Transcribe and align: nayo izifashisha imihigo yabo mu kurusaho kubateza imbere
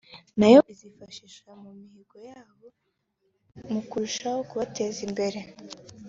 nayo 0.39 0.59
izifashisha 0.73 1.49
imihigo 1.71 2.17
yabo 2.29 2.67
mu 3.71 3.81
kurusaho 3.89 4.39
kubateza 4.49 4.99
imbere 5.07 5.39